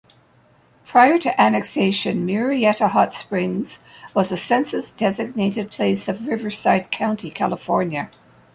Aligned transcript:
Prior 0.83 1.19
to 1.19 1.39
annexation, 1.39 2.25
Murrieta 2.25 2.89
Hot 2.89 3.13
Springs 3.13 3.77
was 4.15 4.31
a 4.31 4.35
Census-designated 4.35 5.69
place 5.69 6.07
of 6.07 6.25
Riverside 6.25 6.89
County, 6.89 7.29
California. 7.29 8.09